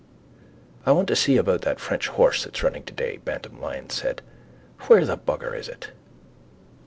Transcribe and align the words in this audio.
—I 0.83 0.91
want 0.93 1.07
to 1.09 1.15
see 1.15 1.37
about 1.37 1.61
that 1.61 1.79
French 1.79 2.07
horse 2.07 2.43
that's 2.43 2.63
running 2.63 2.81
today, 2.81 3.17
Bantam 3.17 3.61
Lyons 3.61 3.93
said. 3.93 4.23
Where 4.87 5.05
the 5.05 5.15
bugger 5.15 5.53
is 5.55 5.69
it? 5.69 5.91